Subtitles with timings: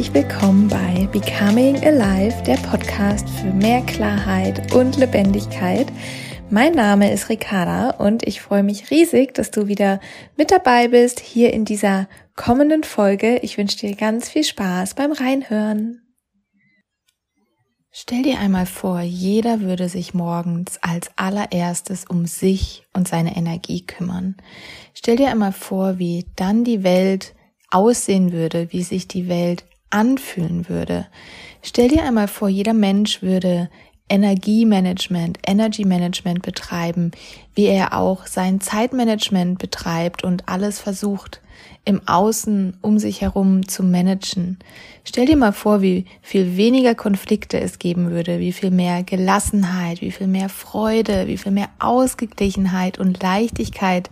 [0.00, 5.92] Herzlich willkommen bei Becoming Alive, der Podcast für mehr Klarheit und Lebendigkeit.
[6.48, 10.00] Mein Name ist Ricarda und ich freue mich riesig, dass du wieder
[10.38, 13.40] mit dabei bist hier in dieser kommenden Folge.
[13.42, 16.00] Ich wünsche dir ganz viel Spaß beim Reinhören.
[17.90, 23.84] Stell dir einmal vor, jeder würde sich morgens als allererstes um sich und seine Energie
[23.84, 24.38] kümmern.
[24.94, 27.34] Stell dir einmal vor, wie dann die Welt
[27.70, 31.06] aussehen würde, wie sich die Welt anfühlen würde.
[31.62, 33.68] Stell dir einmal vor, jeder Mensch würde
[34.08, 37.12] Energiemanagement, Energy Management betreiben,
[37.54, 41.40] wie er auch sein Zeitmanagement betreibt und alles versucht
[41.84, 44.58] im Außen um sich herum zu managen.
[45.04, 50.02] Stell dir mal vor, wie viel weniger Konflikte es geben würde, wie viel mehr Gelassenheit,
[50.02, 54.10] wie viel mehr Freude, wie viel mehr Ausgeglichenheit und Leichtigkeit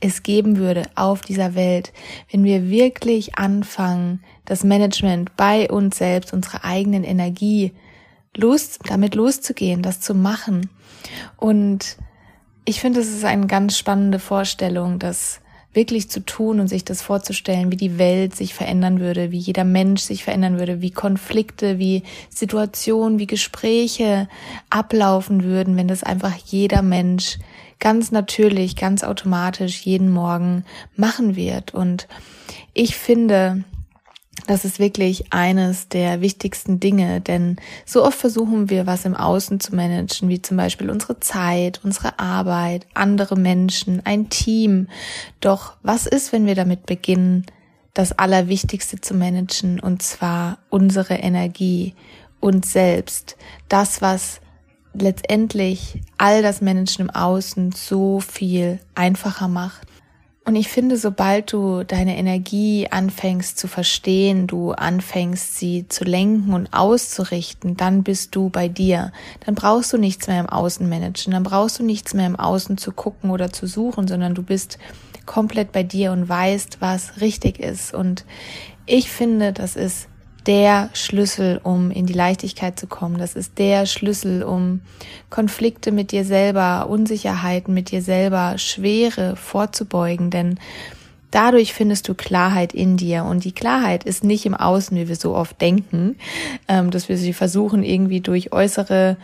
[0.00, 1.92] es geben würde auf dieser Welt,
[2.30, 7.72] wenn wir wirklich anfangen, das Management bei uns selbst, unsere eigenen Energie
[8.36, 10.70] los, damit loszugehen, das zu machen.
[11.36, 11.96] Und
[12.64, 15.40] ich finde, es ist eine ganz spannende Vorstellung, das
[15.74, 19.64] wirklich zu tun und sich das vorzustellen, wie die Welt sich verändern würde, wie jeder
[19.64, 24.28] Mensch sich verändern würde, wie Konflikte, wie Situationen, wie Gespräche
[24.70, 27.38] ablaufen würden, wenn das einfach jeder Mensch
[27.80, 30.64] ganz natürlich, ganz automatisch jeden Morgen
[30.96, 31.74] machen wird.
[31.74, 32.08] Und
[32.74, 33.64] ich finde,
[34.46, 39.60] das ist wirklich eines der wichtigsten Dinge, denn so oft versuchen wir, was im Außen
[39.60, 44.88] zu managen, wie zum Beispiel unsere Zeit, unsere Arbeit, andere Menschen, ein Team.
[45.40, 47.46] Doch was ist, wenn wir damit beginnen,
[47.94, 51.94] das Allerwichtigste zu managen, und zwar unsere Energie,
[52.40, 53.36] uns selbst,
[53.68, 54.40] das, was
[54.92, 59.86] letztendlich all das Menschen im Außen so viel einfacher macht.
[60.48, 66.54] Und ich finde, sobald du deine Energie anfängst zu verstehen, du anfängst sie zu lenken
[66.54, 69.12] und auszurichten, dann bist du bei dir.
[69.44, 72.78] Dann brauchst du nichts mehr im Außen managen, dann brauchst du nichts mehr im Außen
[72.78, 74.78] zu gucken oder zu suchen, sondern du bist
[75.26, 77.92] komplett bei dir und weißt, was richtig ist.
[77.92, 78.24] Und
[78.86, 80.07] ich finde, das ist
[80.48, 83.18] der Schlüssel, um in die Leichtigkeit zu kommen.
[83.18, 84.80] Das ist der Schlüssel, um
[85.28, 90.30] Konflikte mit dir selber, Unsicherheiten mit dir selber, Schwere vorzubeugen.
[90.30, 90.58] Denn
[91.30, 93.24] dadurch findest du Klarheit in dir.
[93.24, 96.16] Und die Klarheit ist nicht im Außen, wie wir so oft denken,
[96.66, 99.18] ähm, dass wir sie versuchen, irgendwie durch äußere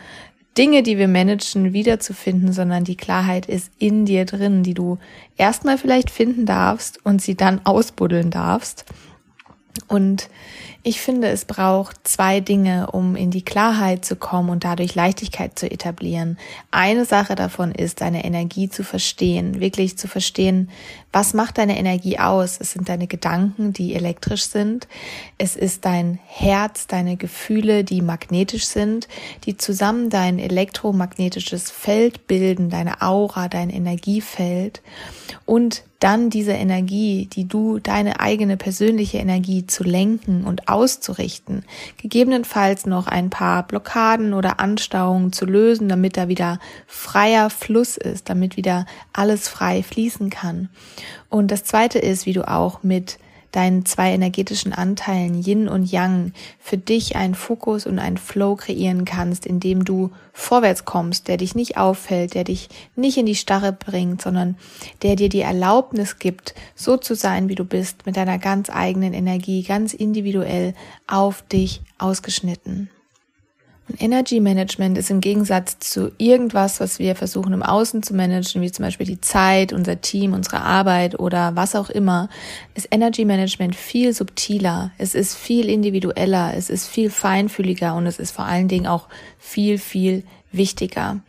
[0.59, 4.99] Dinge, die wir managen, wiederzufinden, sondern die Klarheit ist in dir drin, die du
[5.37, 8.85] erstmal vielleicht finden darfst und sie dann ausbuddeln darfst.
[9.87, 10.29] Und
[10.87, 15.57] ich finde, es braucht zwei Dinge, um in die Klarheit zu kommen und dadurch Leichtigkeit
[15.57, 16.37] zu etablieren.
[16.69, 20.69] Eine Sache davon ist, deine Energie zu verstehen, wirklich zu verstehen,
[21.11, 22.57] was macht deine Energie aus?
[22.59, 24.87] Es sind deine Gedanken, die elektrisch sind.
[25.39, 29.07] Es ist dein Herz, deine Gefühle, die magnetisch sind,
[29.45, 34.81] die zusammen dein elektromagnetisches Feld bilden, deine Aura, dein Energiefeld.
[35.45, 41.63] Und dann diese Energie, die du, deine eigene persönliche Energie zu lenken und auszurichten,
[41.95, 48.29] gegebenenfalls noch ein paar Blockaden oder Anstauungen zu lösen, damit da wieder freier Fluss ist,
[48.29, 50.67] damit wieder alles frei fließen kann.
[51.29, 53.17] Und das zweite ist, wie du auch mit
[53.55, 59.05] deinen zwei energetischen Anteilen Yin und Yang für dich einen Fokus und einen Flow kreieren
[59.05, 63.71] kannst, indem du vorwärts kommst, der dich nicht auffällt, der dich nicht in die Starre
[63.71, 64.57] bringt, sondern
[65.01, 69.13] der dir die Erlaubnis gibt, so zu sein, wie du bist, mit deiner ganz eigenen
[69.13, 70.73] Energie, ganz individuell
[71.07, 72.89] auf dich ausgeschnitten.
[73.99, 78.71] Energy Management ist im Gegensatz zu irgendwas, was wir versuchen im Außen zu managen, wie
[78.71, 82.29] zum Beispiel die Zeit, unser Team, unsere Arbeit oder was auch immer,
[82.73, 84.91] ist Energy Management viel subtiler.
[84.97, 89.07] Es ist viel individueller, es ist viel feinfühliger und es ist vor allen Dingen auch
[89.37, 91.19] viel, viel wichtiger.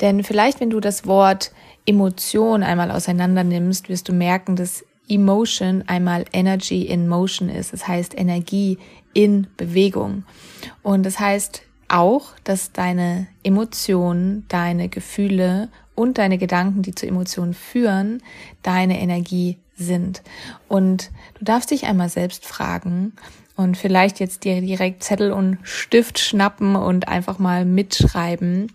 [0.00, 1.52] Denn vielleicht, wenn du das Wort
[1.86, 7.72] Emotion einmal auseinander nimmst, wirst du merken, dass Emotion einmal Energy in Motion ist.
[7.72, 8.78] Das heißt Energie
[9.12, 10.24] in Bewegung.
[10.82, 11.62] Und das heißt,
[11.94, 18.22] auch, dass deine Emotionen, deine Gefühle und deine Gedanken, die zu Emotionen führen,
[18.62, 20.22] deine Energie sind.
[20.68, 23.12] Und du darfst dich einmal selbst fragen
[23.56, 28.72] und vielleicht jetzt dir direkt Zettel und Stift schnappen und einfach mal mitschreiben.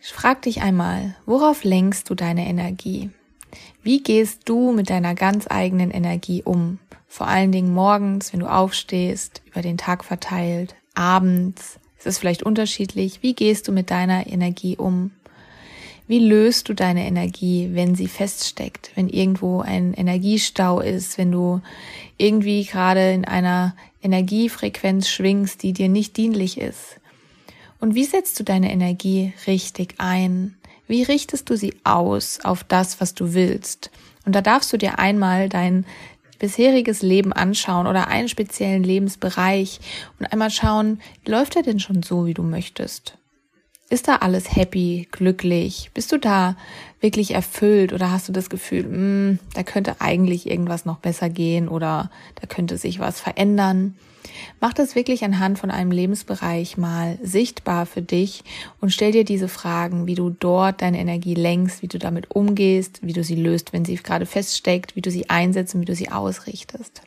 [0.00, 3.10] Frag dich einmal, worauf lenkst du deine Energie?
[3.82, 6.78] Wie gehst du mit deiner ganz eigenen Energie um?
[7.08, 12.42] Vor allen Dingen morgens, wenn du aufstehst, über den Tag verteilt, abends, es ist vielleicht
[12.42, 13.18] unterschiedlich.
[13.22, 15.10] Wie gehst du mit deiner Energie um?
[16.08, 21.60] Wie löst du deine Energie, wenn sie feststeckt, wenn irgendwo ein Energiestau ist, wenn du
[22.16, 27.00] irgendwie gerade in einer Energiefrequenz schwingst, die dir nicht dienlich ist?
[27.80, 30.54] Und wie setzt du deine Energie richtig ein?
[30.86, 33.90] Wie richtest du sie aus auf das, was du willst?
[34.24, 35.84] Und da darfst du dir einmal dein
[36.38, 39.80] bisheriges Leben anschauen oder einen speziellen Lebensbereich
[40.18, 43.18] und einmal schauen, läuft er denn schon so, wie du möchtest?
[43.88, 45.90] Ist da alles happy, glücklich?
[45.94, 46.56] Bist du da
[47.00, 51.28] wirklich erfüllt oder hast du das Gefühl, mh, hm, da könnte eigentlich irgendwas noch besser
[51.28, 52.10] gehen oder
[52.40, 53.96] da könnte sich was verändern?
[54.60, 58.44] Mach das wirklich anhand von einem Lebensbereich mal sichtbar für dich
[58.80, 63.00] und stell dir diese Fragen, wie du dort deine Energie lenkst, wie du damit umgehst,
[63.02, 65.94] wie du sie löst, wenn sie gerade feststeckt, wie du sie einsetzt und wie du
[65.94, 67.02] sie ausrichtest.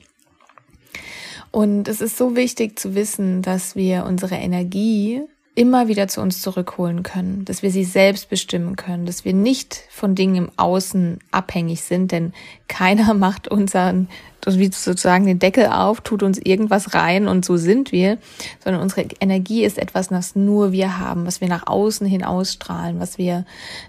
[1.51, 5.23] Und es ist so wichtig zu wissen, dass wir unsere Energie
[5.55, 9.83] immer wieder zu uns zurückholen können, dass wir sie selbst bestimmen können, dass wir nicht
[9.89, 12.33] von Dingen im Außen abhängig sind, denn
[12.67, 14.07] keiner macht unseren,
[14.45, 18.17] wie sozusagen den Deckel auf, tut uns irgendwas rein und so sind wir,
[18.63, 22.99] sondern unsere Energie ist etwas, was nur wir haben, was wir nach außen hin ausstrahlen,
[22.99, 23.45] was wir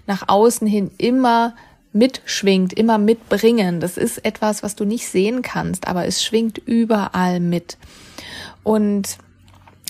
[0.07, 1.55] nach außen hin immer
[1.93, 3.79] mitschwingt, immer mitbringen.
[3.79, 7.77] Das ist etwas, was du nicht sehen kannst, aber es schwingt überall mit.
[8.63, 9.17] Und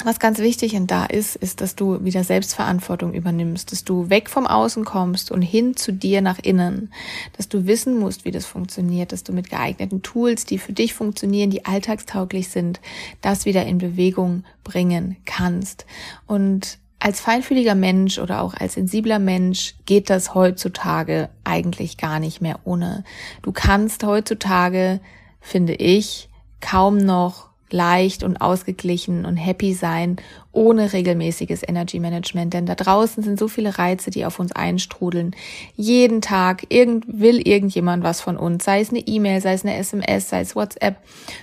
[0.05, 4.29] was ganz wichtig und da ist, ist, dass du wieder Selbstverantwortung übernimmst, dass du weg
[4.29, 6.91] vom Außen kommst und hin zu dir nach innen,
[7.37, 10.93] dass du wissen musst, wie das funktioniert, dass du mit geeigneten Tools, die für dich
[10.93, 12.79] funktionieren, die alltagstauglich sind,
[13.21, 15.85] das wieder in Bewegung bringen kannst.
[16.27, 22.41] Und als feinfühliger Mensch oder auch als sensibler Mensch geht das heutzutage eigentlich gar nicht
[22.41, 23.03] mehr ohne.
[23.41, 24.99] Du kannst heutzutage,
[25.39, 30.17] finde ich, kaum noch leicht und ausgeglichen und happy sein,
[30.53, 32.53] ohne regelmäßiges Energy Management.
[32.53, 35.35] Denn da draußen sind so viele Reize, die auf uns einstrudeln.
[35.75, 39.77] Jeden Tag irgend, will irgendjemand was von uns, sei es eine E-Mail, sei es eine
[39.77, 40.97] SMS, sei es WhatsApp,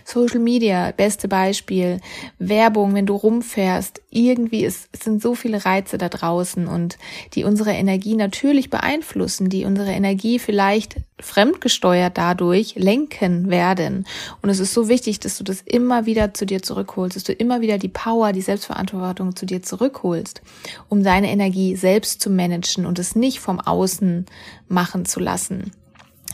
[0.04, 2.00] Social Media, beste Beispiel,
[2.38, 4.02] Werbung, wenn du rumfährst.
[4.10, 6.98] Irgendwie es sind so viele Reize da draußen und
[7.34, 14.06] die unsere Energie natürlich beeinflussen, die unsere Energie vielleicht fremdgesteuert dadurch lenken werden.
[14.42, 17.32] Und es ist so wichtig, dass du das immer wieder zu dir zurückholst, dass du
[17.32, 20.42] immer wieder die Power, die Selbstverantwortung zu dir zurückholst,
[20.88, 24.26] um deine Energie selbst zu managen und es nicht vom Außen
[24.68, 25.72] machen zu lassen.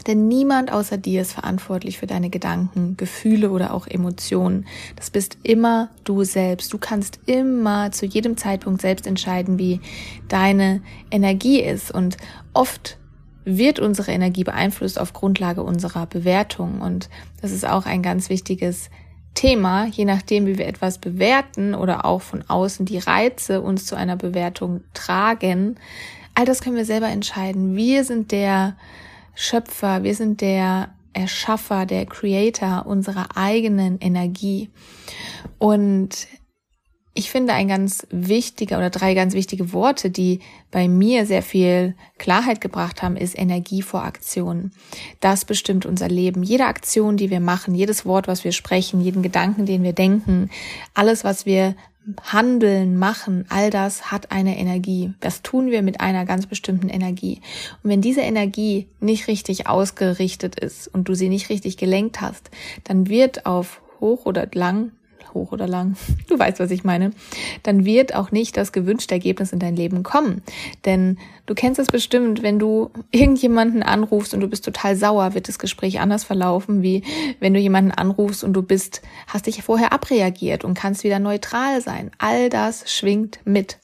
[0.06, 4.66] Denn niemand außer dir ist verantwortlich für deine Gedanken, Gefühle oder auch Emotionen.
[4.96, 6.72] Das bist immer du selbst.
[6.72, 9.80] Du kannst immer zu jedem Zeitpunkt selbst entscheiden, wie
[10.28, 11.90] deine Energie ist.
[11.90, 12.18] Und
[12.52, 12.98] oft
[13.44, 16.80] wird unsere Energie beeinflusst auf Grundlage unserer Bewertung.
[16.80, 17.08] Und
[17.40, 18.90] das ist auch ein ganz wichtiges
[19.34, 23.96] Thema, je nachdem, wie wir etwas bewerten oder auch von außen die Reize uns zu
[23.96, 25.76] einer Bewertung tragen.
[26.34, 27.76] All das können wir selber entscheiden.
[27.76, 28.76] Wir sind der
[29.34, 34.70] Schöpfer, wir sind der Erschaffer, der Creator unserer eigenen Energie.
[35.58, 36.26] Und
[37.14, 40.40] ich finde ein ganz wichtiger oder drei ganz wichtige Worte, die
[40.72, 44.72] bei mir sehr viel Klarheit gebracht haben, ist Energie vor Aktion.
[45.20, 46.42] Das bestimmt unser Leben.
[46.42, 50.50] Jede Aktion, die wir machen, jedes Wort, was wir sprechen, jeden Gedanken, den wir denken,
[50.92, 51.76] alles, was wir
[52.22, 55.14] handeln, machen, all das hat eine Energie.
[55.20, 57.40] Das tun wir mit einer ganz bestimmten Energie.
[57.82, 62.50] Und wenn diese Energie nicht richtig ausgerichtet ist und du sie nicht richtig gelenkt hast,
[62.82, 64.92] dann wird auf hoch oder lang
[65.34, 65.96] hoch oder lang,
[66.28, 67.10] du weißt, was ich meine,
[67.62, 70.42] dann wird auch nicht das gewünschte Ergebnis in dein Leben kommen.
[70.84, 75.48] Denn du kennst es bestimmt, wenn du irgendjemanden anrufst und du bist total sauer, wird
[75.48, 77.02] das Gespräch anders verlaufen, wie
[77.40, 81.80] wenn du jemanden anrufst und du bist, hast dich vorher abreagiert und kannst wieder neutral
[81.80, 82.10] sein.
[82.18, 83.78] All das schwingt mit.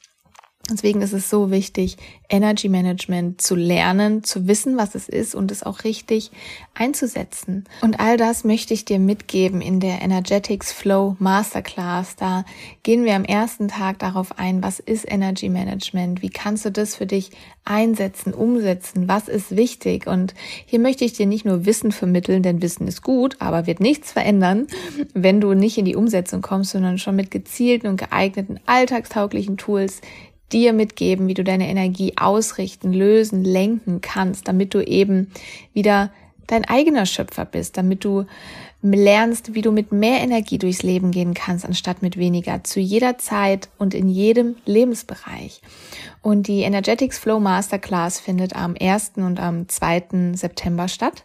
[0.71, 1.97] Deswegen ist es so wichtig,
[2.29, 6.31] Energy Management zu lernen, zu wissen, was es ist und es auch richtig
[6.73, 7.65] einzusetzen.
[7.81, 12.15] Und all das möchte ich dir mitgeben in der Energetics Flow Masterclass.
[12.15, 12.45] Da
[12.83, 16.21] gehen wir am ersten Tag darauf ein, was ist Energy Management?
[16.21, 17.31] Wie kannst du das für dich
[17.65, 19.07] einsetzen, umsetzen?
[19.07, 20.07] Was ist wichtig?
[20.07, 20.33] Und
[20.65, 24.11] hier möchte ich dir nicht nur Wissen vermitteln, denn Wissen ist gut, aber wird nichts
[24.11, 24.67] verändern,
[25.13, 30.01] wenn du nicht in die Umsetzung kommst, sondern schon mit gezielten und geeigneten alltagstauglichen Tools
[30.53, 35.31] dir mitgeben, wie du deine Energie ausrichten, lösen, lenken kannst, damit du eben
[35.73, 36.11] wieder
[36.47, 38.25] dein eigener Schöpfer bist, damit du
[38.81, 43.17] lernst, wie du mit mehr Energie durchs Leben gehen kannst, anstatt mit weniger, zu jeder
[43.17, 45.61] Zeit und in jedem Lebensbereich.
[46.21, 49.13] Und die Energetics Flow Masterclass findet am 1.
[49.17, 50.33] und am 2.
[50.33, 51.23] September statt.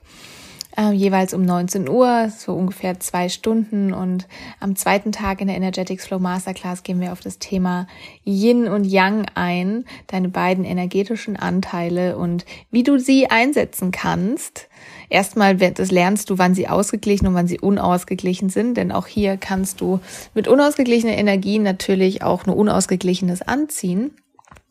[0.77, 3.93] Äh, jeweils um 19 Uhr, so ungefähr zwei Stunden.
[3.93, 4.27] Und
[4.61, 7.87] am zweiten Tag in der Energetics Flow Masterclass gehen wir auf das Thema
[8.25, 14.69] Yin und Yang ein, deine beiden energetischen Anteile und wie du sie einsetzen kannst.
[15.09, 19.37] Erstmal das lernst du, wann sie ausgeglichen und wann sie unausgeglichen sind, denn auch hier
[19.37, 20.01] kannst du
[20.35, 24.11] mit unausgeglichenen Energien natürlich auch nur Unausgeglichenes anziehen.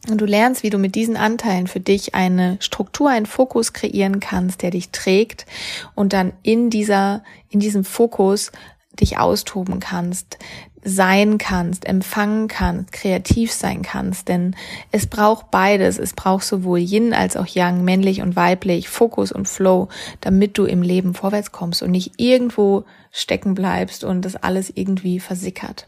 [0.10, 4.20] Und du lernst, wie du mit diesen Anteilen für dich eine Struktur, einen Fokus kreieren
[4.20, 5.46] kannst, der dich trägt
[5.96, 8.52] und dann in dieser, in diesem Fokus
[9.00, 10.38] dich austoben kannst,
[10.88, 14.56] sein kannst, empfangen kannst, kreativ sein kannst, denn
[14.92, 15.98] es braucht beides.
[15.98, 19.90] Es braucht sowohl Yin als auch Yang, männlich und weiblich, Fokus und Flow,
[20.22, 25.20] damit du im Leben vorwärts kommst und nicht irgendwo stecken bleibst und das alles irgendwie
[25.20, 25.88] versickert.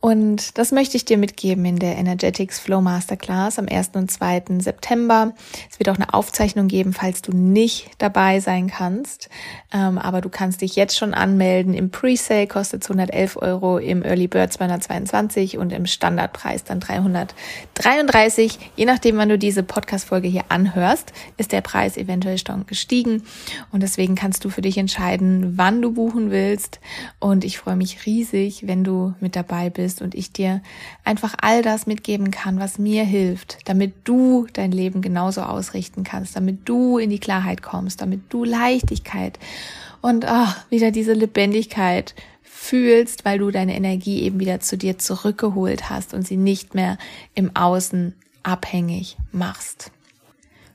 [0.00, 3.90] Und das möchte ich dir mitgeben in der Energetics Flow Masterclass am 1.
[3.94, 4.44] und 2.
[4.60, 5.34] September.
[5.68, 9.28] Es wird auch eine Aufzeichnung geben, falls du nicht dabei sein kannst.
[9.72, 11.74] Ähm, aber du kannst dich jetzt schon anmelden.
[11.74, 18.56] Im Pre-Sale kostet es 111 Euro, im Early Bird 222 und im Standardpreis dann 333.
[18.76, 23.24] Je nachdem, wann du diese Podcast-Folge hier anhörst, ist der Preis eventuell schon gestiegen.
[23.72, 26.78] Und deswegen kannst du für dich entscheiden, wann du buchen willst.
[27.18, 30.60] Und ich freue mich riesig, wenn du mit dabei bist bist und ich dir
[31.02, 36.36] einfach all das mitgeben kann, was mir hilft, damit du dein Leben genauso ausrichten kannst,
[36.36, 39.38] damit du in die Klarheit kommst, damit du Leichtigkeit
[40.02, 45.88] und ach, wieder diese Lebendigkeit fühlst, weil du deine Energie eben wieder zu dir zurückgeholt
[45.88, 46.98] hast und sie nicht mehr
[47.34, 49.90] im Außen abhängig machst.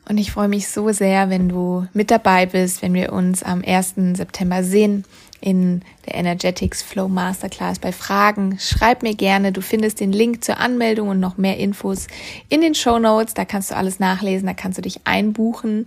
[0.09, 3.63] Und ich freue mich so sehr, wenn du mit dabei bist, wenn wir uns am
[3.63, 3.93] 1.
[4.15, 5.05] September sehen
[5.43, 7.77] in der Energetics Flow Masterclass.
[7.77, 9.51] Bei Fragen schreib mir gerne.
[9.51, 12.07] Du findest den Link zur Anmeldung und noch mehr Infos
[12.47, 13.33] in den Show Notes.
[13.33, 15.83] Da kannst du alles nachlesen, da kannst du dich einbuchen.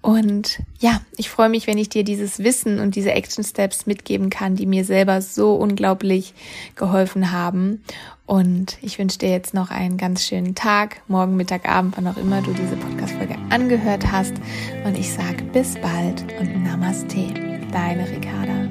[0.00, 4.30] Und ja, ich freue mich, wenn ich dir dieses Wissen und diese Action Steps mitgeben
[4.30, 6.32] kann, die mir selber so unglaublich
[6.74, 7.84] geholfen haben.
[8.24, 12.16] Und ich wünsche dir jetzt noch einen ganz schönen Tag, morgen, Mittag, Abend, wann auch
[12.16, 14.32] immer du diese Podcast-Folge angehört hast.
[14.86, 17.34] Und ich sage bis bald und Namaste,
[17.70, 18.63] deine Ricarda.